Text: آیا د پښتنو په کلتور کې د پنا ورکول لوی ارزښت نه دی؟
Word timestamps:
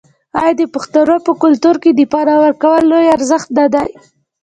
آیا 0.41 0.53
د 0.57 0.61
پښتنو 0.73 1.15
په 1.25 1.31
کلتور 1.43 1.75
کې 1.83 1.91
د 1.93 2.01
پنا 2.11 2.35
ورکول 2.43 2.81
لوی 2.91 3.07
ارزښت 3.17 3.47
نه 3.57 3.65
دی؟ 3.73 3.87